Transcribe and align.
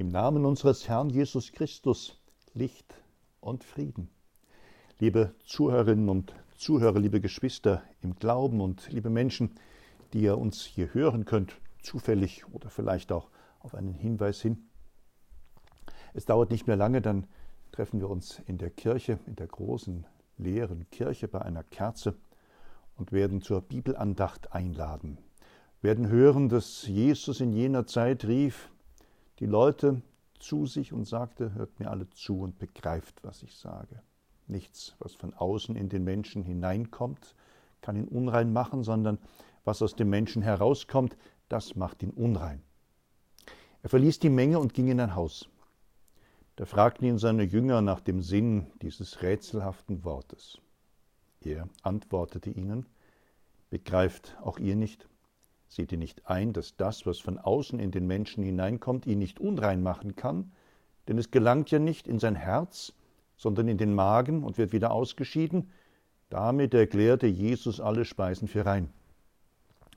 Im 0.00 0.08
Namen 0.08 0.46
unseres 0.46 0.88
Herrn 0.88 1.10
Jesus 1.10 1.52
Christus, 1.52 2.18
Licht 2.54 2.94
und 3.38 3.64
Frieden. 3.64 4.08
Liebe 4.98 5.34
Zuhörerinnen 5.44 6.08
und 6.08 6.32
Zuhörer, 6.56 6.98
liebe 6.98 7.20
Geschwister 7.20 7.82
im 8.00 8.14
Glauben 8.14 8.62
und 8.62 8.90
liebe 8.90 9.10
Menschen, 9.10 9.56
die 10.14 10.22
ihr 10.22 10.38
uns 10.38 10.62
hier 10.64 10.94
hören 10.94 11.26
könnt, 11.26 11.60
zufällig 11.82 12.46
oder 12.50 12.70
vielleicht 12.70 13.12
auch 13.12 13.28
auf 13.58 13.74
einen 13.74 13.92
Hinweis 13.92 14.40
hin. 14.40 14.70
Es 16.14 16.24
dauert 16.24 16.50
nicht 16.50 16.66
mehr 16.66 16.76
lange, 16.76 17.02
dann 17.02 17.26
treffen 17.70 18.00
wir 18.00 18.08
uns 18.08 18.40
in 18.46 18.56
der 18.56 18.70
Kirche, 18.70 19.18
in 19.26 19.36
der 19.36 19.48
großen 19.48 20.06
leeren 20.38 20.88
Kirche 20.88 21.28
bei 21.28 21.42
einer 21.42 21.62
Kerze 21.62 22.16
und 22.96 23.12
werden 23.12 23.42
zur 23.42 23.60
Bibelandacht 23.60 24.54
einladen, 24.54 25.18
werden 25.82 26.08
hören, 26.08 26.48
dass 26.48 26.86
Jesus 26.86 27.42
in 27.42 27.52
jener 27.52 27.86
Zeit 27.86 28.24
rief, 28.24 28.70
die 29.40 29.46
Leute 29.46 30.02
zu 30.38 30.66
sich 30.66 30.92
und 30.92 31.06
sagte, 31.06 31.54
hört 31.54 31.80
mir 31.80 31.90
alle 31.90 32.08
zu 32.10 32.40
und 32.40 32.58
begreift, 32.58 33.22
was 33.22 33.42
ich 33.42 33.56
sage. 33.56 34.02
Nichts, 34.46 34.94
was 34.98 35.14
von 35.14 35.34
außen 35.34 35.76
in 35.76 35.88
den 35.88 36.04
Menschen 36.04 36.42
hineinkommt, 36.42 37.34
kann 37.80 37.96
ihn 37.96 38.08
unrein 38.08 38.52
machen, 38.52 38.84
sondern 38.84 39.18
was 39.64 39.82
aus 39.82 39.94
dem 39.96 40.10
Menschen 40.10 40.42
herauskommt, 40.42 41.16
das 41.48 41.76
macht 41.76 42.02
ihn 42.02 42.10
unrein. 42.10 42.62
Er 43.82 43.88
verließ 43.88 44.18
die 44.18 44.30
Menge 44.30 44.58
und 44.58 44.74
ging 44.74 44.88
in 44.88 45.00
ein 45.00 45.14
Haus. 45.14 45.48
Da 46.56 46.66
fragten 46.66 47.06
ihn 47.06 47.18
seine 47.18 47.42
Jünger 47.42 47.80
nach 47.80 48.00
dem 48.00 48.22
Sinn 48.22 48.66
dieses 48.82 49.22
rätselhaften 49.22 50.04
Wortes. 50.04 50.58
Er 51.40 51.68
antwortete 51.82 52.50
ihnen, 52.50 52.86
Begreift 53.70 54.36
auch 54.42 54.58
ihr 54.58 54.74
nicht? 54.74 55.08
Seht 55.70 55.92
ihr 55.92 55.98
nicht 55.98 56.28
ein, 56.28 56.52
dass 56.52 56.76
das, 56.76 57.06
was 57.06 57.20
von 57.20 57.38
außen 57.38 57.78
in 57.78 57.92
den 57.92 58.08
Menschen 58.08 58.42
hineinkommt, 58.42 59.06
ihn 59.06 59.20
nicht 59.20 59.38
unrein 59.38 59.84
machen 59.84 60.16
kann? 60.16 60.50
Denn 61.06 61.16
es 61.16 61.30
gelangt 61.30 61.70
ja 61.70 61.78
nicht 61.78 62.08
in 62.08 62.18
sein 62.18 62.34
Herz, 62.34 62.92
sondern 63.36 63.68
in 63.68 63.78
den 63.78 63.94
Magen 63.94 64.42
und 64.42 64.58
wird 64.58 64.72
wieder 64.72 64.90
ausgeschieden. 64.90 65.70
Damit 66.28 66.74
erklärte 66.74 67.28
Jesus 67.28 67.80
alle 67.80 68.04
Speisen 68.04 68.48
für 68.48 68.66
rein. 68.66 68.90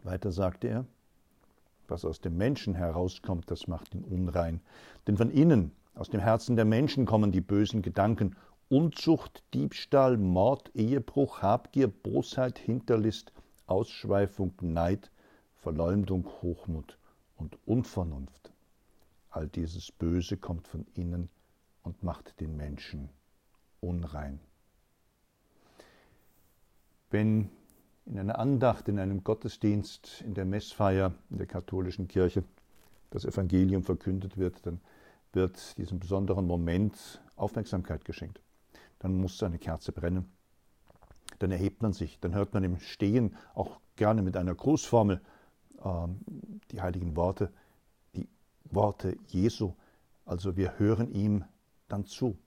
Weiter 0.03 0.31
sagte 0.31 0.67
er, 0.67 0.85
was 1.87 2.05
aus 2.05 2.21
dem 2.21 2.37
Menschen 2.37 2.75
herauskommt, 2.75 3.49
das 3.49 3.67
macht 3.67 3.95
ihn 3.95 4.03
unrein. 4.03 4.61
Denn 5.07 5.17
von 5.17 5.31
innen, 5.31 5.71
aus 5.95 6.09
dem 6.09 6.19
Herzen 6.19 6.55
der 6.55 6.65
Menschen 6.65 7.07
kommen 7.07 7.31
die 7.31 7.41
bösen 7.41 7.81
Gedanken, 7.81 8.35
Unzucht, 8.69 9.43
Diebstahl, 9.55 10.17
Mord, 10.17 10.69
Ehebruch, 10.75 11.41
Habgier, 11.41 11.87
Bosheit, 11.87 12.59
Hinterlist, 12.59 13.33
Ausschweifung, 13.65 14.53
Neid, 14.61 15.09
Verleumdung, 15.63 16.25
Hochmut 16.41 16.97
und 17.37 17.57
Unvernunft. 17.65 18.51
All 19.29 19.47
dieses 19.47 19.93
Böse 19.93 20.35
kommt 20.35 20.67
von 20.67 20.85
innen 20.93 21.29
und 21.83 22.03
macht 22.03 22.41
den 22.41 22.57
Menschen 22.57 23.09
unrein. 23.79 24.41
Wenn 27.09 27.49
in 28.05 28.19
einer 28.19 28.39
Andacht, 28.39 28.89
in 28.89 28.99
einem 28.99 29.23
Gottesdienst, 29.23 30.21
in 30.25 30.33
der 30.33 30.43
Messfeier 30.43 31.13
in 31.29 31.37
der 31.37 31.47
katholischen 31.47 32.09
Kirche 32.09 32.43
das 33.11 33.23
Evangelium 33.23 33.83
verkündet 33.83 34.37
wird, 34.37 34.65
dann 34.65 34.81
wird 35.31 35.77
diesem 35.77 35.97
besonderen 35.97 36.45
Moment 36.45 37.21
Aufmerksamkeit 37.37 38.03
geschenkt. 38.03 38.41
Dann 38.99 39.15
muss 39.15 39.41
eine 39.41 39.59
Kerze 39.59 39.93
brennen. 39.93 40.29
Dann 41.39 41.51
erhebt 41.51 41.81
man 41.81 41.93
sich. 41.93 42.19
Dann 42.19 42.35
hört 42.35 42.53
man 42.53 42.65
im 42.65 42.79
Stehen 42.79 43.37
auch 43.53 43.79
gerne 43.95 44.21
mit 44.23 44.35
einer 44.35 44.55
Grußformel 44.55 45.21
die 45.83 46.81
heiligen 46.81 47.15
Worte, 47.15 47.51
die 48.15 48.27
Worte 48.65 49.17
Jesu. 49.27 49.73
Also 50.25 50.55
wir 50.55 50.79
hören 50.79 51.11
ihm 51.11 51.43
dann 51.87 52.05
zu. 52.05 52.37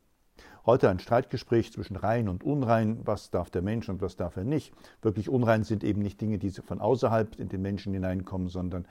Heute 0.64 0.90
ein 0.90 0.98
Streitgespräch 0.98 1.72
zwischen 1.72 1.96
rein 1.96 2.28
und 2.28 2.44
unrein. 2.44 3.06
Was 3.06 3.30
darf 3.30 3.50
der 3.50 3.62
Mensch 3.62 3.88
und 3.88 4.00
was 4.00 4.16
darf 4.16 4.36
er 4.36 4.44
nicht? 4.44 4.74
Wirklich 5.00 5.28
unrein 5.28 5.64
sind 5.64 5.84
eben 5.84 6.02
nicht 6.02 6.20
Dinge, 6.20 6.38
die 6.38 6.50
von 6.50 6.80
außerhalb 6.80 7.38
in 7.38 7.48
den 7.48 7.62
Menschen 7.62 7.92
hineinkommen, 7.92 8.48
sondern 8.48 8.86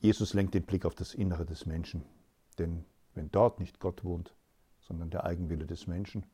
Jesus 0.00 0.34
lenkt 0.34 0.54
den 0.54 0.64
Blick 0.64 0.84
auf 0.84 0.94
das 0.94 1.14
Innere 1.14 1.46
des 1.46 1.66
Menschen. 1.66 2.04
Denn 2.58 2.84
wenn 3.14 3.30
dort 3.30 3.58
nicht 3.58 3.80
Gott 3.80 4.04
wohnt, 4.04 4.34
sondern 4.80 5.10
der 5.10 5.24
Eigenwille 5.24 5.66
des 5.66 5.86
Menschen, 5.86 6.24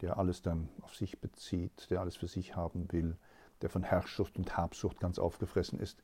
der 0.00 0.18
alles 0.18 0.42
dann 0.42 0.68
auf 0.82 0.94
sich 0.94 1.20
bezieht, 1.20 1.90
der 1.90 2.00
alles 2.00 2.16
für 2.16 2.28
sich 2.28 2.56
haben 2.56 2.90
will, 2.92 3.16
der 3.62 3.70
von 3.70 3.82
Herrschaft 3.82 4.36
und 4.38 4.56
Habsucht 4.56 4.98
ganz 5.00 5.18
aufgefressen 5.18 5.78
ist, 5.78 6.02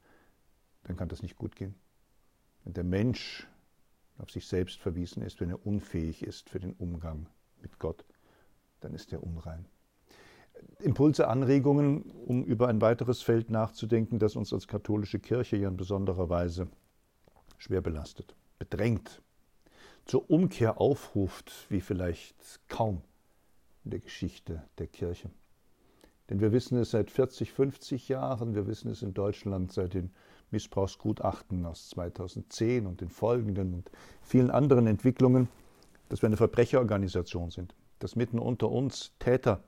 dann 0.87 0.97
kann 0.97 1.09
das 1.09 1.23
nicht 1.23 1.37
gut 1.37 1.57
gehen. 1.57 1.75
Wenn 2.65 2.73
der 2.73 2.85
Mensch 2.85 3.49
auf 4.19 4.31
sich 4.31 4.47
selbst 4.47 4.79
verwiesen 4.79 5.23
ist, 5.23 5.41
wenn 5.41 5.51
er 5.51 5.67
unfähig 5.67 6.23
ist 6.23 6.49
für 6.49 6.61
den 6.61 6.73
Umgang 6.75 7.29
mit 7.61 7.79
Gott, 7.79 8.05
dann 8.81 8.95
ist 8.95 9.13
er 9.13 9.23
unrein. 9.23 9.67
Impulse, 10.79 11.29
Anregungen, 11.29 12.03
um 12.11 12.45
über 12.45 12.69
ein 12.69 12.81
weiteres 12.81 13.21
Feld 13.21 13.51
nachzudenken, 13.51 14.19
das 14.19 14.37
uns 14.37 14.53
als 14.53 14.69
katholische 14.69 15.19
Kirche 15.19 15.57
ja 15.57 15.69
in 15.69 15.77
besonderer 15.77 16.31
Weise 16.31 16.69
schwer 17.59 17.81
belastet, 17.81 18.35
bedrängt, 18.59 19.23
zur 20.05 20.31
Umkehr 20.31 20.81
aufruft, 20.81 21.67
wie 21.69 21.81
vielleicht 21.81 22.61
kaum 22.69 23.03
in 23.85 23.91
der 23.91 24.01
Geschichte 24.01 24.63
der 24.79 24.87
Kirche. 24.87 25.31
Denn 26.31 26.41
wir 26.41 26.53
wissen 26.53 26.79
es 26.79 26.91
seit 26.91 27.11
40, 27.11 27.53
50 27.53 28.09
Jahren, 28.09 28.55
wir 28.55 28.67
wissen 28.67 28.91
es 28.91 29.03
in 29.03 29.15
Deutschland 29.15 29.73
seit 29.73 29.95
den 29.95 30.11
Missbrauchsgutachten 30.51 31.67
aus 31.67 31.89
2010 31.91 32.87
und 32.87 33.01
den 33.01 33.09
folgenden 33.09 33.75
und 33.75 33.91
vielen 34.23 34.51
anderen 34.51 34.87
Entwicklungen, 34.87 35.49
dass 36.09 36.23
wir 36.23 36.29
eine 36.29 36.37
Verbrecherorganisation 36.37 37.51
sind, 37.51 37.75
dass 37.99 38.17
mitten 38.17 38.39
unter 38.39 38.71
uns 38.71 39.13
Täter 39.19 39.63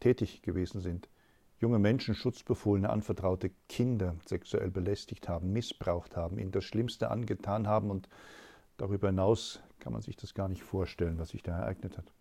tätig 0.00 0.42
gewesen 0.42 0.80
sind, 0.80 1.08
junge 1.58 1.78
Menschen 1.78 2.14
Schutzbefohlene 2.14 2.90
anvertraute 2.90 3.50
Kinder 3.68 4.16
sexuell 4.26 4.70
belästigt 4.70 5.28
haben, 5.28 5.52
missbraucht 5.52 6.16
haben, 6.16 6.38
ihnen 6.38 6.50
das 6.50 6.64
Schlimmste 6.64 7.10
angetan 7.10 7.68
haben 7.68 7.90
und 7.90 8.08
darüber 8.78 9.08
hinaus 9.08 9.60
kann 9.78 9.92
man 9.92 10.02
sich 10.02 10.16
das 10.16 10.34
gar 10.34 10.48
nicht 10.48 10.62
vorstellen, 10.62 11.18
was 11.18 11.30
sich 11.30 11.42
da 11.42 11.58
ereignet 11.58 11.98
hat. 11.98 12.12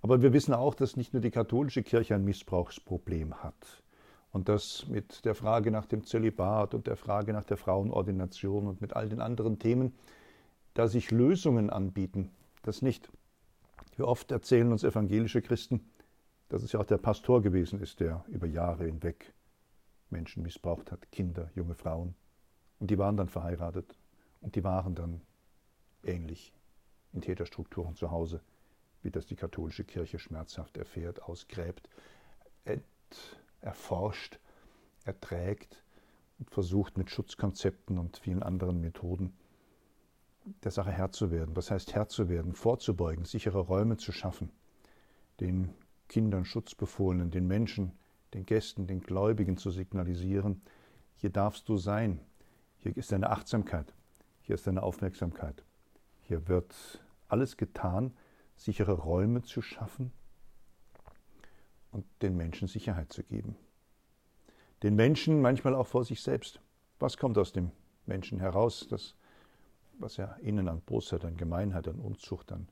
Aber 0.00 0.22
wir 0.22 0.32
wissen 0.32 0.54
auch, 0.54 0.74
dass 0.74 0.96
nicht 0.96 1.12
nur 1.12 1.22
die 1.22 1.30
katholische 1.30 1.82
Kirche 1.82 2.14
ein 2.14 2.24
Missbrauchsproblem 2.24 3.42
hat 3.42 3.82
und 4.34 4.48
das 4.48 4.88
mit 4.88 5.24
der 5.24 5.36
Frage 5.36 5.70
nach 5.70 5.86
dem 5.86 6.02
Zölibat 6.02 6.74
und 6.74 6.88
der 6.88 6.96
Frage 6.96 7.32
nach 7.32 7.44
der 7.44 7.56
Frauenordination 7.56 8.66
und 8.66 8.80
mit 8.80 8.94
all 8.94 9.08
den 9.08 9.20
anderen 9.20 9.60
Themen, 9.60 9.94
da 10.74 10.88
sich 10.88 11.12
Lösungen 11.12 11.70
anbieten, 11.70 12.32
das 12.62 12.82
nicht. 12.82 13.08
Wie 13.96 14.02
oft 14.02 14.32
erzählen 14.32 14.72
uns 14.72 14.82
evangelische 14.82 15.40
Christen, 15.40 15.88
dass 16.48 16.64
es 16.64 16.72
ja 16.72 16.80
auch 16.80 16.84
der 16.84 16.98
Pastor 16.98 17.42
gewesen 17.42 17.80
ist, 17.80 18.00
der 18.00 18.24
über 18.26 18.48
Jahre 18.48 18.86
hinweg 18.86 19.32
Menschen 20.10 20.42
missbraucht 20.42 20.90
hat, 20.90 21.12
Kinder, 21.12 21.48
junge 21.54 21.76
Frauen. 21.76 22.16
Und 22.80 22.90
die 22.90 22.98
waren 22.98 23.16
dann 23.16 23.28
verheiratet 23.28 23.96
und 24.40 24.56
die 24.56 24.64
waren 24.64 24.96
dann 24.96 25.20
ähnlich 26.02 26.52
in 27.12 27.20
Täterstrukturen 27.20 27.94
zu 27.94 28.10
Hause, 28.10 28.40
wie 29.02 29.12
das 29.12 29.26
die 29.26 29.36
katholische 29.36 29.84
Kirche 29.84 30.18
schmerzhaft 30.18 30.76
erfährt, 30.76 31.22
ausgräbt, 31.22 31.88
erforscht, 33.64 34.38
erträgt 35.04 35.82
und 36.38 36.50
versucht 36.50 36.98
mit 36.98 37.10
Schutzkonzepten 37.10 37.98
und 37.98 38.18
vielen 38.18 38.42
anderen 38.42 38.80
Methoden 38.80 39.34
der 40.62 40.70
Sache 40.70 40.90
Herr 40.90 41.10
zu 41.10 41.30
werden. 41.30 41.56
Was 41.56 41.70
heißt 41.70 41.94
Herr 41.94 42.08
zu 42.08 42.28
werden? 42.28 42.54
Vorzubeugen, 42.54 43.24
sichere 43.24 43.60
Räume 43.60 43.96
zu 43.96 44.12
schaffen, 44.12 44.50
den 45.40 45.74
Kindern 46.08 46.44
Schutzbefohlenen, 46.44 47.30
den 47.30 47.46
Menschen, 47.46 47.92
den 48.34 48.44
Gästen, 48.44 48.86
den 48.86 49.00
Gläubigen 49.00 49.56
zu 49.56 49.70
signalisieren, 49.70 50.62
hier 51.16 51.30
darfst 51.30 51.68
du 51.68 51.76
sein, 51.76 52.20
hier 52.78 52.94
ist 52.96 53.12
deine 53.12 53.30
Achtsamkeit, 53.30 53.94
hier 54.42 54.56
ist 54.56 54.66
deine 54.66 54.82
Aufmerksamkeit, 54.82 55.64
hier 56.22 56.46
wird 56.48 57.02
alles 57.28 57.56
getan, 57.56 58.14
sichere 58.56 58.92
Räume 58.92 59.42
zu 59.42 59.62
schaffen, 59.62 60.12
und 61.94 62.04
den 62.22 62.36
Menschen 62.36 62.68
Sicherheit 62.68 63.12
zu 63.12 63.22
geben. 63.22 63.56
Den 64.82 64.96
Menschen 64.96 65.40
manchmal 65.40 65.74
auch 65.74 65.86
vor 65.86 66.04
sich 66.04 66.22
selbst. 66.22 66.60
Was 66.98 67.16
kommt 67.16 67.38
aus 67.38 67.52
dem 67.52 67.70
Menschen 68.04 68.40
heraus, 68.40 68.86
das, 68.90 69.14
was 69.98 70.18
er 70.18 70.36
innen 70.40 70.68
an 70.68 70.80
Bosheit, 70.80 71.24
an 71.24 71.36
Gemeinheit, 71.36 71.88
an 71.88 72.00
Unzucht, 72.00 72.52
an 72.52 72.68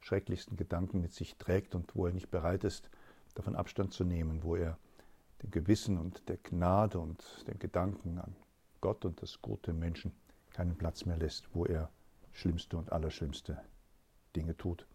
schrecklichsten 0.00 0.56
Gedanken 0.56 1.00
mit 1.00 1.12
sich 1.14 1.36
trägt 1.36 1.74
und 1.74 1.96
wo 1.96 2.06
er 2.06 2.12
nicht 2.12 2.30
bereit 2.30 2.62
ist, 2.62 2.90
davon 3.34 3.56
Abstand 3.56 3.92
zu 3.92 4.04
nehmen, 4.04 4.42
wo 4.42 4.54
er 4.54 4.78
dem 5.42 5.50
Gewissen 5.50 5.98
und 5.98 6.28
der 6.28 6.36
Gnade 6.36 6.98
und 6.98 7.24
den 7.48 7.58
Gedanken 7.58 8.18
an 8.18 8.36
Gott 8.80 9.04
und 9.04 9.22
das 9.22 9.40
Gute 9.40 9.70
im 9.70 9.78
Menschen 9.78 10.12
keinen 10.52 10.76
Platz 10.76 11.06
mehr 11.06 11.16
lässt, 11.16 11.48
wo 11.54 11.64
er 11.64 11.90
schlimmste 12.32 12.76
und 12.76 12.92
allerschlimmste 12.92 13.58
Dinge 14.36 14.56
tut. 14.56 14.86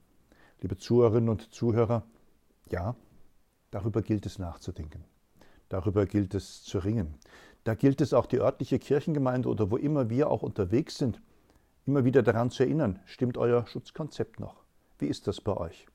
Liebe 0.61 0.77
Zuhörerinnen 0.77 1.29
und 1.29 1.53
Zuhörer, 1.53 2.05
ja, 2.69 2.95
Darüber 3.73 4.03
gilt 4.03 4.27
es 4.27 4.37
nachzudenken. 4.37 5.03
Darüber 5.67 6.05
gilt 6.05 6.35
es 6.35 6.61
zu 6.61 6.77
ringen. 6.77 7.15
Da 7.63 7.73
gilt 7.73 8.01
es 8.01 8.13
auch 8.13 8.27
die 8.27 8.39
örtliche 8.39 8.77
Kirchengemeinde 8.77 9.49
oder 9.49 9.71
wo 9.71 9.77
immer 9.77 10.11
wir 10.11 10.29
auch 10.29 10.43
unterwegs 10.43 10.99
sind, 10.99 11.19
immer 11.87 12.05
wieder 12.05 12.21
daran 12.21 12.51
zu 12.51 12.61
erinnern, 12.61 12.99
stimmt 13.05 13.35
euer 13.35 13.65
Schutzkonzept 13.65 14.39
noch? 14.39 14.63
Wie 14.99 15.07
ist 15.07 15.25
das 15.25 15.41
bei 15.41 15.57
euch? 15.57 15.87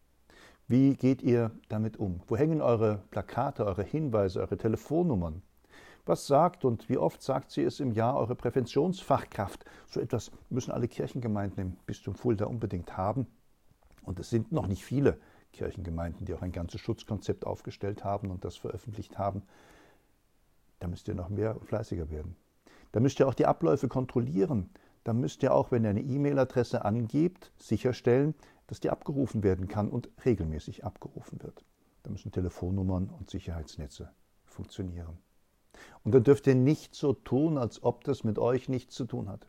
Wie 0.67 0.95
geht 0.95 1.23
ihr 1.23 1.53
damit 1.69 1.99
um? 1.99 2.21
Wo 2.27 2.37
hängen 2.37 2.63
eure 2.63 3.05
Plakate, 3.13 3.65
eure 3.65 3.85
Hinweise, 3.85 4.41
eure 4.41 4.57
Telefonnummern? 4.57 5.43
Was 6.05 6.27
sagt 6.27 6.65
und 6.65 6.89
wie 6.89 6.99
oft 6.99 7.23
sagt 7.23 7.53
sie 7.53 7.63
es 7.63 7.79
im 7.79 7.93
Jahr 7.93 8.17
eure 8.17 8.35
Präventionsfachkraft? 8.35 9.65
So 9.87 10.01
etwas 10.01 10.33
müssen 10.51 10.73
alle 10.73 10.89
Kirchengemeinden 10.89 11.63
im 11.63 11.77
Bistum 11.87 12.17
Fulda 12.17 12.47
unbedingt 12.47 12.97
haben. 12.97 13.29
Und 14.03 14.19
es 14.19 14.31
sind 14.31 14.51
noch 14.51 14.67
nicht 14.67 14.85
viele 14.85 15.17
Kirchengemeinden, 15.59 16.25
die 16.25 16.35
auch 16.35 16.43
ein 16.43 16.53
ganzes 16.53 16.81
Schutzkonzept 16.81 17.45
aufgestellt 17.45 18.05
haben 18.05 18.31
und 18.31 18.45
das 18.45 18.57
veröffentlicht 18.57 19.19
haben. 19.19 19.43
Da 20.79 20.87
müsst 20.87 21.09
ihr 21.09 21.15
noch 21.15 21.29
mehr 21.29 21.57
fleißiger 21.57 22.11
werden. 22.11 22.37
Da 22.93 23.01
müsst 23.01 23.19
ihr 23.19 23.27
auch 23.27 23.35
die 23.35 23.47
Abläufe 23.47 23.89
kontrollieren. 23.89 24.71
Da 25.03 25.13
müsst 25.13 25.43
ihr 25.43 25.53
auch, 25.53 25.73
wenn 25.73 25.85
ihr 25.85 25.91
eine 25.91 26.03
E-Mail-Adresse 26.03 26.85
angebt, 26.85 27.51
sicherstellen, 27.57 28.35
dass 28.69 28.79
die 28.79 28.91
abgerufen 28.91 29.43
werden 29.43 29.67
kann 29.67 29.89
und 29.89 30.09
regelmäßig 30.25 30.85
abgerufen 30.85 31.43
wird. 31.43 31.65
Da 32.05 32.11
müssen 32.11 32.31
Telefonnummern 32.31 33.11
und 33.11 33.29
Sicherheitsnetze 33.29 34.11
funktionieren. 34.45 35.19
Und 36.05 36.15
dann 36.15 36.23
dürft 36.23 36.47
ihr 36.47 36.55
nicht 36.55 36.95
so 36.95 37.13
tun, 37.15 37.59
als 37.59 37.83
ob 37.83 38.05
das 38.05 38.23
mit 38.23 38.39
euch 38.39 38.69
nichts 38.69 38.95
zu 38.95 39.07
tun 39.07 39.29
hat. 39.29 39.47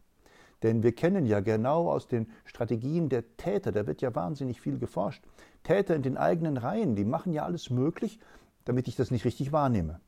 Denn 0.64 0.84
wir 0.84 0.94
kennen 0.94 1.26
ja 1.26 1.40
genau 1.40 1.90
aus 1.90 2.08
den 2.08 2.28
Strategien 2.46 3.10
der 3.10 3.38
Täter, 3.38 3.72
da 3.72 3.88
wird 3.88 4.02
ja 4.02 4.14
wahnsinnig 4.14 4.60
viel 4.60 4.78
geforscht. 4.78 5.24
Täter 5.64 5.96
in 5.96 6.02
den 6.02 6.18
eigenen 6.18 6.58
Reihen, 6.58 6.96
die 6.96 7.06
machen 7.06 7.32
ja 7.32 7.44
alles 7.44 7.70
möglich, 7.70 8.20
damit 8.66 8.88
ich 8.88 8.96
das 8.96 9.12
nicht 9.12 9.26
richtig 9.26 9.52
wahrnehme. 9.52 10.02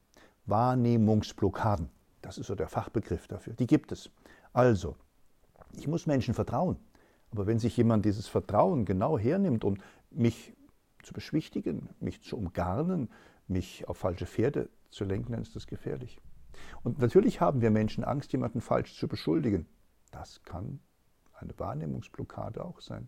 Wahrnehmungsblockaden, 0.46 1.90
das 2.22 2.38
ist 2.38 2.48
so 2.48 2.56
der 2.56 2.68
Fachbegriff 2.68 3.28
dafür. 3.28 3.54
Die 3.54 3.68
gibt 3.68 3.92
es. 3.92 4.10
Also, 4.54 4.96
ich 5.78 5.88
muss 5.88 6.06
Menschen 6.06 6.34
vertrauen. 6.34 6.78
Aber 7.32 7.48
wenn 7.48 7.60
sich 7.60 7.78
jemand 7.78 8.04
dieses 8.04 8.28
Vertrauen 8.28 8.84
genau 8.84 9.18
hernimmt, 9.18 9.64
um 9.64 9.78
mich 10.10 10.54
zu 11.02 11.14
beschwichtigen, 11.14 11.90
mich 12.00 12.22
zu 12.22 12.38
umgarnen, 12.38 13.10
mich 13.48 13.88
auf 13.88 13.98
falsche 13.98 14.26
Pferde 14.26 14.70
zu 14.90 15.06
lenken, 15.06 15.32
dann 15.32 15.42
ist 15.42 15.56
das 15.56 15.68
gefährlich. 15.68 16.20
Und 16.84 17.00
natürlich 17.00 17.40
haben 17.40 17.62
wir 17.62 17.72
Menschen 17.72 18.04
Angst, 18.04 18.34
jemanden 18.34 18.60
falsch 18.60 18.96
zu 18.96 19.08
beschuldigen. 19.08 19.66
Das 20.12 20.44
kann 20.44 20.80
eine 21.34 21.58
Wahrnehmungsblockade 21.58 22.64
auch 22.64 22.82
sein. 22.82 23.08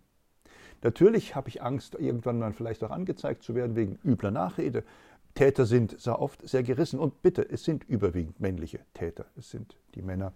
Natürlich 0.81 1.35
habe 1.35 1.49
ich 1.49 1.61
Angst, 1.61 1.95
irgendwann 1.95 2.39
mal 2.39 2.53
vielleicht 2.53 2.83
auch 2.83 2.91
angezeigt 2.91 3.43
zu 3.43 3.55
werden 3.55 3.75
wegen 3.75 3.99
übler 4.03 4.31
Nachrede. 4.31 4.83
Täter 5.35 5.65
sind 5.65 5.99
sehr 5.99 6.19
oft 6.19 6.47
sehr 6.47 6.63
gerissen. 6.63 6.99
Und 6.99 7.21
bitte, 7.21 7.41
es 7.41 7.63
sind 7.63 7.83
überwiegend 7.85 8.39
männliche 8.39 8.79
Täter. 8.93 9.25
Es 9.35 9.49
sind 9.49 9.77
die 9.95 10.01
Männer, 10.01 10.33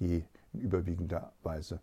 die 0.00 0.24
in 0.52 0.60
überwiegender 0.60 1.32
Weise 1.42 1.80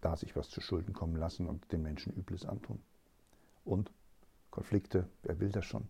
da 0.00 0.16
sich 0.16 0.36
was 0.36 0.48
zu 0.50 0.60
Schulden 0.60 0.92
kommen 0.92 1.16
lassen 1.16 1.46
und 1.46 1.72
den 1.72 1.82
Menschen 1.82 2.12
Übles 2.12 2.44
antun. 2.44 2.80
Und 3.64 3.92
Konflikte, 4.50 5.08
wer 5.22 5.40
will 5.40 5.50
das 5.50 5.64
schon? 5.64 5.88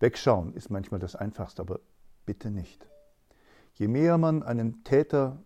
Wegschauen 0.00 0.54
ist 0.54 0.70
manchmal 0.70 1.00
das 1.00 1.14
Einfachste, 1.14 1.62
aber 1.62 1.80
bitte 2.26 2.50
nicht. 2.50 2.86
Je 3.74 3.88
mehr 3.88 4.18
man 4.18 4.42
einen 4.42 4.84
Täter 4.84 5.42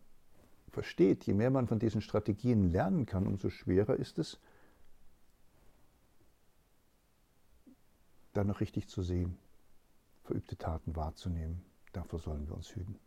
versteht, 0.76 1.24
je 1.24 1.32
mehr 1.32 1.50
man 1.50 1.66
von 1.66 1.78
diesen 1.78 2.02
Strategien 2.02 2.68
lernen 2.70 3.06
kann, 3.06 3.26
umso 3.26 3.48
schwerer 3.48 3.96
ist 3.96 4.18
es, 4.18 4.38
dann 8.34 8.46
noch 8.46 8.60
richtig 8.60 8.86
zu 8.86 9.00
sehen, 9.00 9.38
verübte 10.24 10.58
Taten 10.58 10.94
wahrzunehmen. 10.94 11.62
Davor 11.94 12.18
sollen 12.18 12.46
wir 12.46 12.54
uns 12.54 12.76
hüten. 12.76 12.98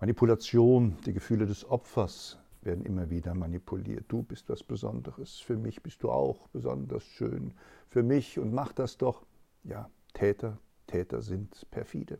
Manipulation, 0.00 0.96
die 1.06 1.12
Gefühle 1.12 1.46
des 1.46 1.64
Opfers 1.64 2.38
werden 2.62 2.84
immer 2.84 3.08
wieder 3.08 3.34
manipuliert. 3.34 4.06
Du 4.08 4.24
bist 4.24 4.48
was 4.48 4.64
Besonderes, 4.64 5.38
für 5.38 5.56
mich 5.56 5.80
bist 5.80 6.02
du 6.02 6.10
auch 6.10 6.48
besonders 6.48 7.04
schön, 7.04 7.54
für 7.88 8.02
mich 8.02 8.36
und 8.40 8.52
mach 8.52 8.72
das 8.72 8.96
doch. 8.96 9.24
Ja, 9.62 9.88
Täter, 10.12 10.58
Täter 10.88 11.22
sind 11.22 11.68
perfide. 11.70 12.18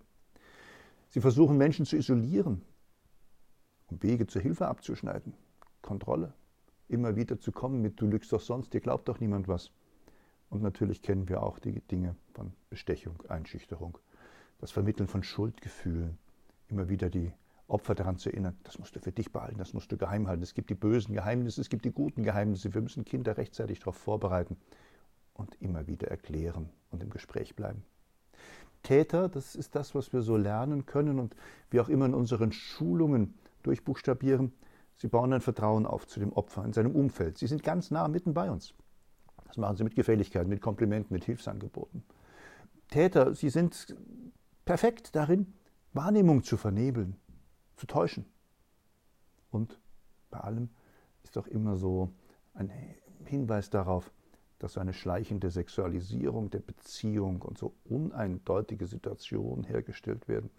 Sie 1.09 1.21
versuchen 1.21 1.57
Menschen 1.57 1.87
zu 1.87 1.97
isolieren, 1.97 2.63
um 3.91 4.03
Wege 4.03 4.27
zur 4.27 4.43
Hilfe 4.43 4.69
abzuschneiden. 4.69 5.35
Kontrolle. 5.83 6.33
Immer 6.89 7.17
wieder 7.17 7.39
zu 7.39 7.53
kommen 7.53 7.83
mit, 7.83 8.01
du 8.01 8.07
lügst 8.07 8.33
doch 8.33 8.41
sonst, 8.41 8.73
dir 8.73 8.81
glaubt 8.81 9.09
doch 9.09 9.21
niemand 9.21 9.49
was. 9.49 9.71
Und 10.51 10.63
natürlich 10.63 11.03
kennen 11.03 11.29
wir 11.29 11.43
auch 11.43 11.59
die 11.59 11.81
Dinge 11.81 12.17
von 12.33 12.53
Bestechung, 12.71 13.23
Einschüchterung, 13.29 13.99
das 14.61 14.71
Vermitteln 14.71 15.07
von 15.07 15.23
Schuldgefühlen, 15.23 16.17
immer 16.69 16.89
wieder 16.89 17.11
die 17.11 17.33
Opfer 17.69 17.95
daran 17.95 18.17
zu 18.17 18.31
erinnern, 18.31 18.57
das 18.65 18.79
musst 18.79 18.97
du 18.97 19.01
für 19.01 19.13
dich 19.13 19.31
behalten, 19.31 19.59
das 19.59 19.75
musst 19.75 19.93
du 19.93 19.99
geheim 19.99 20.27
halten. 20.27 20.43
Es 20.43 20.55
gibt 20.55 20.71
die 20.71 20.75
bösen 20.75 21.13
Geheimnisse, 21.13 21.61
es 21.61 21.69
gibt 21.69 21.85
die 21.85 21.93
guten 21.93 22.23
Geheimnisse. 22.23 22.73
Wir 22.73 22.81
müssen 22.81 23.05
Kinder 23.05 23.37
rechtzeitig 23.37 23.81
darauf 23.81 23.97
vorbereiten 23.97 24.57
und 25.35 25.55
immer 25.61 25.87
wieder 25.87 26.09
erklären 26.09 26.71
und 26.91 27.03
im 27.03 27.11
Gespräch 27.11 27.55
bleiben. 27.55 27.85
Täter, 28.83 29.29
das 29.29 29.55
ist 29.55 29.75
das, 29.75 29.95
was 29.95 30.15
wir 30.15 30.23
so 30.23 30.37
lernen 30.39 30.87
können 30.87 31.19
und 31.19 31.37
wie 31.71 31.81
auch 31.81 31.91
immer 31.91 32.07
in 32.07 32.15
unseren 32.15 32.53
Schulungen 32.53 33.35
durchbuchstabieren. 33.69 34.53
Sie 34.97 35.09
bauen 35.09 35.33
ein 35.33 35.41
Vertrauen 35.41 35.87
auf 35.87 36.07
zu 36.07 36.19
dem 36.19 36.33
Opfer 36.33 36.65
in 36.65 36.73
seinem 36.73 36.97
Umfeld. 36.97 37.39
Sie 37.39 37.47
sind 37.47 37.63
ganz 37.63 37.91
nah 37.91 38.09
mitten 38.09 38.35
bei 38.35 38.51
uns. 38.51 38.75
Das 39.47 39.59
machen 39.59 39.77
sie 39.77 39.85
mit 39.85 39.95
Gefälligkeiten, 39.95 40.49
mit 40.49 40.61
Komplimenten, 40.61 41.15
mit 41.15 41.25
Hilfsangeboten. 41.25 42.03
Täter, 42.89 43.35
sie 43.35 43.51
sind 43.51 43.95
perfekt 44.65 45.15
darin, 45.15 45.53
Wahrnehmung 45.93 46.43
zu 46.43 46.57
vernebeln, 46.57 47.17
zu 47.77 47.87
täuschen. 47.87 48.25
Und 49.51 49.79
bei 50.31 50.41
allem 50.41 50.71
ist 51.23 51.37
auch 51.39 51.47
immer 51.47 51.77
so 51.77 52.11
ein 52.55 52.73
Hinweis 53.25 53.71
darauf, 53.71 54.11
dass 54.59 54.73
so 54.73 54.81
eine 54.81 54.93
schleichende 54.93 55.51
Sexualisierung 55.51 56.51
der 56.51 56.61
Beziehung 56.61 57.43
und 57.43 57.59
so 57.59 57.75
uneindeutige 57.85 58.87
Situationen 58.87 59.65
hergestellt 59.65 60.27
werden, 60.27 60.51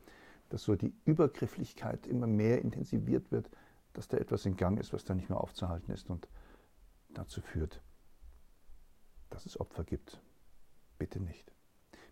dass 0.50 0.64
so 0.64 0.76
die 0.76 0.94
Übergrifflichkeit 1.06 2.08
immer 2.08 2.28
mehr 2.28 2.62
intensiviert 2.62 3.32
wird, 3.32 3.50
dass 3.94 4.08
da 4.08 4.18
etwas 4.18 4.46
in 4.46 4.56
Gang 4.56 4.80
ist, 4.80 4.94
was 4.94 5.04
da 5.04 5.16
nicht 5.16 5.30
mehr 5.30 5.40
aufzuhalten 5.40 5.92
ist 5.94 6.10
und 6.10 6.28
dazu 7.10 7.42
führt, 7.42 7.82
dass 9.30 9.46
es 9.46 9.60
Opfer 9.60 9.84
gibt. 9.84 10.22
Bitte 10.98 11.20
nicht. 11.20 11.52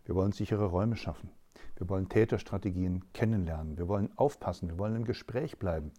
Wir 0.05 0.15
wollen 0.15 0.31
sichere 0.31 0.65
Räume 0.65 0.95
schaffen. 0.95 1.29
Wir 1.75 1.89
wollen 1.89 2.09
Täterstrategien 2.09 3.11
kennenlernen. 3.13 3.77
Wir 3.77 3.87
wollen 3.87 4.15
aufpassen. 4.17 4.69
Wir 4.69 4.77
wollen 4.77 4.95
im 4.95 5.05
Gespräch 5.05 5.59
bleiben. 5.59 5.91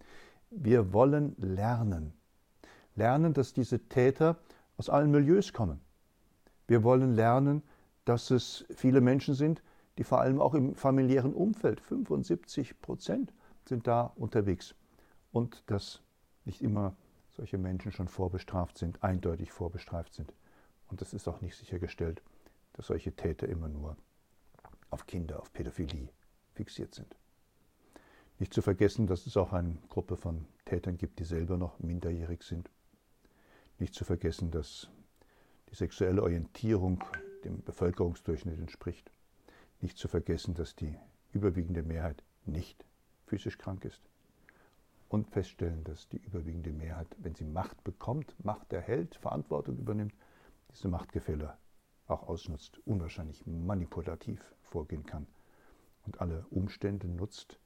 Wir 0.49 0.93
wollen 0.93 1.35
lernen. 1.37 2.13
Lernen, 2.95 3.33
dass 3.33 3.53
diese 3.53 3.87
Täter 3.87 4.39
aus 4.77 4.89
allen 4.89 5.11
Milieus 5.11 5.53
kommen. 5.53 5.79
Wir 6.67 6.83
wollen 6.83 7.13
lernen, 7.13 7.63
dass 8.05 8.31
es 8.31 8.65
viele 8.75 9.01
Menschen 9.01 9.35
sind, 9.35 9.61
die 9.99 10.05
vor 10.05 10.21
allem 10.21 10.39
auch 10.39 10.53
im 10.53 10.75
familiären 10.75 11.33
Umfeld, 11.33 11.81
75 11.81 12.79
Prozent 12.79 13.33
sind 13.65 13.85
da 13.85 14.13
unterwegs. 14.15 14.73
Und 15.33 15.61
dass 15.69 16.01
nicht 16.45 16.61
immer 16.61 16.95
solche 17.31 17.57
Menschen 17.57 17.91
schon 17.91 18.07
vorbestraft 18.07 18.77
sind, 18.77 19.03
eindeutig 19.03 19.51
vorbestraft 19.51 20.13
sind. 20.13 20.33
Und 20.87 21.01
es 21.01 21.13
ist 21.13 21.27
auch 21.27 21.41
nicht 21.41 21.57
sichergestellt, 21.57 22.23
dass 22.71 22.87
solche 22.87 23.11
Täter 23.11 23.49
immer 23.49 23.67
nur 23.67 23.97
auf 24.89 25.05
Kinder, 25.05 25.41
auf 25.41 25.51
Pädophilie 25.51 26.07
fixiert 26.53 26.95
sind. 26.95 27.13
Nicht 28.39 28.53
zu 28.53 28.61
vergessen, 28.61 29.05
dass 29.05 29.27
es 29.27 29.35
auch 29.35 29.51
eine 29.51 29.75
Gruppe 29.89 30.15
von 30.15 30.45
Tätern 30.63 30.97
gibt, 30.97 31.19
die 31.19 31.25
selber 31.25 31.57
noch 31.57 31.77
minderjährig 31.79 32.43
sind. 32.43 32.69
Nicht 33.79 33.93
zu 33.95 34.05
vergessen, 34.05 34.49
dass 34.49 34.89
die 35.69 35.75
sexuelle 35.75 36.23
Orientierung 36.23 37.03
dem 37.43 37.61
Bevölkerungsdurchschnitt 37.63 38.59
entspricht. 38.59 39.11
Nicht 39.81 39.97
zu 39.97 40.07
vergessen, 40.07 40.53
dass 40.53 40.75
die 40.75 40.95
überwiegende 41.31 41.83
Mehrheit 41.83 42.23
nicht 42.45 42.85
physisch 43.25 43.57
krank 43.57 43.85
ist. 43.85 44.01
Und 45.07 45.29
feststellen, 45.29 45.83
dass 45.83 46.07
die 46.09 46.17
überwiegende 46.17 46.71
Mehrheit, 46.71 47.07
wenn 47.17 47.33
sie 47.33 47.45
Macht 47.45 47.83
bekommt, 47.83 48.35
Macht 48.43 48.71
erhält, 48.73 49.15
Verantwortung 49.15 49.77
übernimmt, 49.77 50.13
diese 50.71 50.87
Machtgefälle 50.87 51.57
auch 52.07 52.27
ausnutzt, 52.27 52.79
unwahrscheinlich 52.85 53.45
manipulativ 53.45 54.53
vorgehen 54.61 55.05
kann 55.05 55.27
und 56.05 56.21
alle 56.21 56.45
Umstände 56.49 57.07
nutzt, 57.07 57.59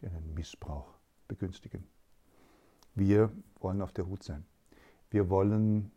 die 0.00 0.06
einen 0.06 0.34
Missbrauch 0.34 0.94
begünstigen. 1.28 1.86
Wir 2.94 3.32
wollen 3.60 3.82
auf 3.82 3.92
der 3.92 4.06
Hut 4.06 4.22
sein. 4.22 4.44
Wir 5.10 5.30
wollen 5.30 5.90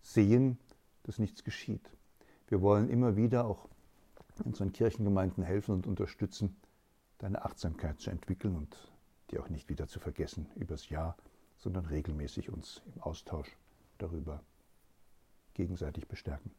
sehen, 0.00 0.58
dass 1.02 1.18
nichts 1.18 1.44
geschieht. 1.44 1.90
Wir 2.48 2.60
wollen 2.60 2.88
immer 2.88 3.16
wieder 3.16 3.46
auch 3.46 3.68
unseren 4.44 4.72
Kirchengemeinden 4.72 5.42
helfen 5.42 5.74
und 5.74 5.86
unterstützen, 5.86 6.56
deine 7.18 7.44
Achtsamkeit 7.44 8.00
zu 8.00 8.10
entwickeln 8.10 8.56
und 8.56 8.92
die 9.30 9.38
auch 9.38 9.48
nicht 9.48 9.68
wieder 9.68 9.88
zu 9.88 10.00
vergessen 10.00 10.48
übers 10.54 10.88
Jahr, 10.88 11.16
sondern 11.56 11.86
regelmäßig 11.86 12.50
uns 12.50 12.82
im 12.94 13.02
Austausch 13.02 13.56
darüber 13.98 14.42
gegenseitig 15.54 16.06
bestärken. 16.06 16.50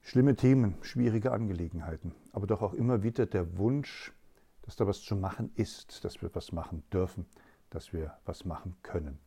Schlimme 0.00 0.36
Themen, 0.36 0.74
schwierige 0.80 1.32
Angelegenheiten, 1.32 2.14
aber 2.32 2.46
doch 2.46 2.62
auch 2.62 2.72
immer 2.72 3.02
wieder 3.02 3.26
der 3.26 3.58
Wunsch, 3.58 4.12
dass 4.62 4.76
da 4.76 4.86
was 4.86 5.02
zu 5.02 5.14
machen 5.16 5.50
ist, 5.54 6.04
dass 6.04 6.22
wir 6.22 6.34
was 6.34 6.52
machen 6.52 6.82
dürfen, 6.92 7.26
dass 7.70 7.92
wir 7.92 8.16
was 8.24 8.44
machen 8.46 8.76
können, 8.82 9.18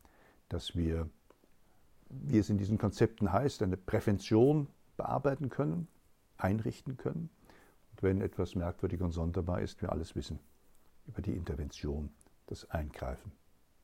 dass 0.48 0.74
wir, 0.74 1.08
wie 2.08 2.38
es 2.38 2.50
in 2.50 2.58
diesen 2.58 2.78
Konzepten 2.78 3.32
heißt, 3.32 3.62
eine 3.62 3.76
Prävention 3.76 4.66
bearbeiten 4.96 5.48
können, 5.48 5.86
einrichten 6.38 6.96
können. 6.96 7.30
Und 7.92 8.02
wenn 8.02 8.20
etwas 8.20 8.54
merkwürdig 8.54 9.00
und 9.00 9.12
sonderbar 9.12 9.60
ist, 9.60 9.82
wir 9.82 9.92
alles 9.92 10.14
wissen 10.16 10.38
über 11.06 11.22
die 11.22 11.36
Intervention, 11.36 12.10
das 12.46 12.70
Eingreifen 12.70 13.32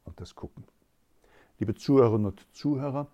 und 0.05 0.21
das 0.21 0.35
Gucken. 0.35 0.65
Liebe 1.59 1.75
Zuhörerinnen 1.75 2.27
und 2.27 2.47
Zuhörer, 2.55 3.09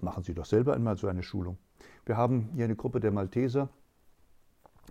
machen 0.00 0.22
Sie 0.22 0.34
doch 0.34 0.46
selber 0.46 0.74
einmal 0.74 0.96
so 0.96 1.08
eine 1.08 1.22
Schulung. 1.22 1.58
Wir 2.06 2.16
haben 2.16 2.50
hier 2.54 2.64
eine 2.64 2.76
Gruppe 2.76 3.00
der 3.00 3.10
Malteser, 3.10 3.68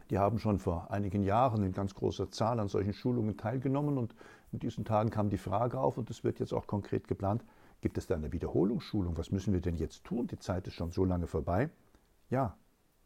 die 0.10 0.18
haben 0.18 0.40
schon 0.40 0.60
vor 0.60 0.92
einigen 0.92 1.24
Jahren 1.24 1.64
in 1.64 1.72
ganz 1.72 1.94
großer 1.94 2.32
Zahl 2.32 2.60
an 2.60 2.68
solchen 2.68 2.94
Schulungen 2.94 3.38
teilgenommen 3.38 3.98
und 3.98 4.16
in 4.52 4.60
diesen 4.60 4.86
Tagen 4.86 5.12
kam 5.12 5.30
die 5.30 5.38
Frage 5.38 5.80
auf 5.80 5.98
und 5.98 6.10
es 6.10 6.24
wird 6.24 6.40
jetzt 6.40 6.54
auch 6.54 6.66
konkret 6.66 7.08
geplant, 7.08 7.44
gibt 7.82 7.98
es 7.98 8.08
da 8.08 8.16
eine 8.16 8.32
Wiederholungsschulung? 8.32 9.18
Was 9.18 9.32
müssen 9.32 9.54
wir 9.54 9.62
denn 9.62 9.76
jetzt 9.76 10.04
tun? 10.04 10.28
Die 10.28 10.40
Zeit 10.40 10.68
ist 10.68 10.74
schon 10.74 10.92
so 10.92 11.06
lange 11.06 11.28
vorbei. 11.28 11.70
Ja, 12.30 12.58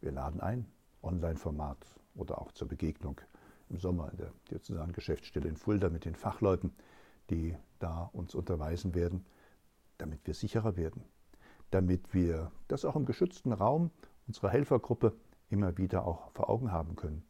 wir 0.03 0.12
laden 0.12 0.41
ein, 0.41 0.65
Online-Format 1.01 1.77
oder 2.15 2.39
auch 2.39 2.51
zur 2.51 2.67
Begegnung 2.67 3.19
im 3.69 3.79
Sommer 3.79 4.12
in 4.12 4.17
der 4.17 4.31
diözesanen 4.51 4.93
Geschäftsstelle 4.93 5.48
in 5.48 5.55
Fulda 5.55 5.89
mit 5.89 6.05
den 6.05 6.15
Fachleuten, 6.15 6.74
die 7.29 7.55
da 7.79 8.10
uns 8.13 8.36
unterweisen 8.36 8.93
werden, 8.93 9.25
damit 9.98 10.25
wir 10.27 10.33
sicherer 10.33 10.75
werden, 10.75 11.03
damit 11.72 12.13
wir 12.13 12.51
das 12.67 12.86
auch 12.86 12.95
im 12.95 13.05
geschützten 13.05 13.53
Raum 13.53 13.91
unserer 14.27 14.50
Helfergruppe 14.50 15.13
immer 15.50 15.77
wieder 15.77 16.05
auch 16.05 16.31
vor 16.31 16.50
Augen 16.50 16.72
haben 16.72 16.95
können. 16.95 17.24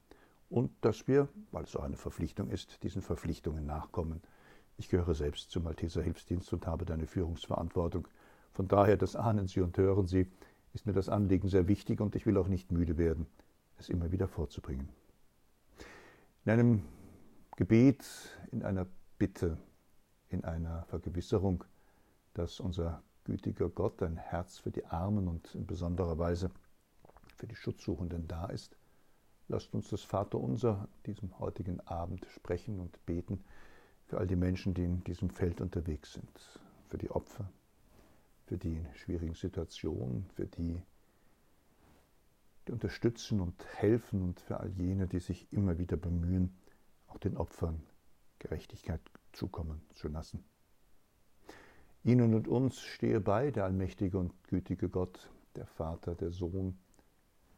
Und 0.50 0.72
dass 0.82 1.08
wir, 1.08 1.28
weil 1.52 1.64
es 1.64 1.76
auch 1.76 1.84
eine 1.84 1.98
Verpflichtung 1.98 2.50
ist, 2.50 2.84
diesen 2.84 3.02
Verpflichtungen 3.02 3.66
nachkommen. 3.66 4.22
Ich 4.78 4.90
gehöre 4.90 5.16
selbst 5.16 5.52
zum 5.52 5.64
Malteser 5.64 6.02
Hilfsdienst 6.02 6.52
und 6.54 6.68
habe 6.68 6.86
deine 6.86 7.08
Führungsverantwortung. 7.08 8.08
Von 8.52 8.68
daher, 8.68 8.98
das 8.98 9.16
ahnen 9.16 9.48
Sie 9.48 9.62
und 9.62 9.78
hören 9.78 10.06
Sie, 10.06 10.28
ist 10.74 10.86
mir 10.86 10.94
das 10.94 11.10
Anliegen 11.10 11.48
sehr 11.48 11.68
wichtig 11.68 12.02
und 12.02 12.16
ich 12.16 12.26
will 12.26 12.38
auch 12.38 12.48
nicht 12.48 12.72
müde 12.72 12.98
werden, 12.98 13.28
es 13.78 13.90
immer 13.90 14.12
wieder 14.12 14.28
vorzubringen. 14.28 14.90
In 16.46 16.52
einem 16.52 16.84
Gebet, 17.56 18.04
in 18.52 18.64
einer 18.64 18.88
Bitte, 19.18 19.58
in 20.30 20.44
einer 20.44 20.84
Vergewisserung, 20.86 21.64
dass 22.34 22.60
unser 22.60 23.04
gütiger 23.24 23.70
Gott 23.70 24.02
ein 24.02 24.18
Herz 24.18 24.58
für 24.58 24.72
die 24.72 24.86
Armen 24.86 25.28
und 25.28 25.54
in 25.56 25.66
besonderer 25.66 26.18
Weise 26.18 26.50
für 27.38 27.48
die 27.48 27.56
Schutzsuchenden 27.56 28.28
da 28.28 28.48
ist. 28.48 28.76
Lasst 29.48 29.74
uns 29.74 29.90
das 29.90 30.02
Vaterunser 30.02 30.88
diesem 31.06 31.38
heutigen 31.40 31.80
Abend 31.82 32.26
sprechen 32.30 32.80
und 32.80 33.06
beten 33.06 33.44
für 34.06 34.18
all 34.18 34.28
die 34.28 34.36
Menschen, 34.36 34.74
die 34.74 34.84
in 34.84 35.04
diesem 35.04 35.30
Feld 35.30 35.62
unterwegs 35.62 36.14
sind, 36.14 36.60
für 36.90 36.98
die 36.98 37.12
Opfer, 37.12 37.50
für 38.46 38.58
die 38.58 38.76
in 38.76 38.88
schwierigen 38.96 39.36
Situationen, 39.36 40.26
für 40.36 40.46
die, 40.46 40.82
die 42.68 42.72
unterstützen 42.72 43.40
und 43.40 43.64
helfen 43.76 44.22
und 44.22 44.40
für 44.40 44.60
all 44.60 44.70
jene, 44.72 45.08
die 45.08 45.20
sich 45.20 45.52
immer 45.52 45.78
wieder 45.78 45.98
bemühen, 45.98 46.54
auch 47.08 47.18
den 47.18 47.38
Opfern 47.38 47.82
Gerechtigkeit 48.40 49.02
zukommen 49.32 49.82
zu 49.94 50.10
lassen. 50.10 50.44
Ihnen 52.04 52.34
und 52.34 52.50
uns 52.50 52.82
stehe 52.82 53.22
bei 53.22 53.52
der 53.52 53.64
allmächtige 53.64 54.18
und 54.18 54.34
gütige 54.48 54.90
Gott, 54.90 55.30
der 55.56 55.66
Vater, 55.66 56.16
der 56.16 56.32
Sohn 56.32 56.78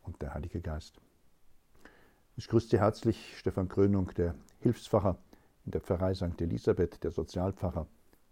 und 0.03 0.21
der 0.21 0.35
Heilige 0.35 0.61
Geist. 0.61 1.01
Ich 2.37 2.47
grüße 2.47 2.67
Sie 2.67 2.79
herzlich, 2.79 3.37
Stefan 3.37 3.67
Krönung, 3.67 4.13
der 4.15 4.35
Hilfspfarrer 4.59 5.17
in 5.65 5.71
der 5.71 5.81
Pfarrei 5.81 6.13
St. 6.13 6.39
Elisabeth, 6.39 7.03
der 7.03 7.09
Sozialpfarrer 7.09 7.87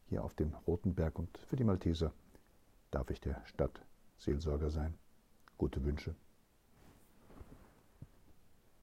hier 0.07 0.24
auf 0.24 0.36
dem 0.36 0.53
Rotenberg 0.67 1.17
und 1.17 1.36
für 1.38 1.55
die 1.55 1.63
Malteser 1.63 2.13
darf 2.93 3.09
ich 3.09 3.19
der 3.19 3.41
Stadtseelsorger 3.45 4.69
sein. 4.69 4.93
Gute 5.57 5.83
Wünsche. 5.83 6.15